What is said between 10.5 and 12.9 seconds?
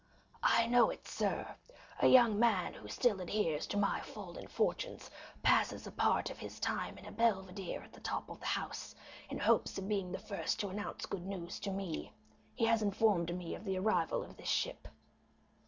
to announce good news to me; he has